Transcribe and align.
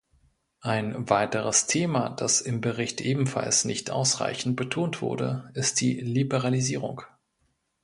Ein 0.63 1.11
weiteres 1.11 1.67
Thema, 1.67 2.09
das 2.09 2.41
im 2.41 2.59
Bericht 2.59 3.01
ebenfalls 3.01 3.65
nicht 3.65 3.91
ausreichend 3.91 4.55
betont 4.55 5.03
wurde, 5.03 5.51
ist 5.53 5.79
die 5.79 5.93
Liberalisierung. 5.99 7.03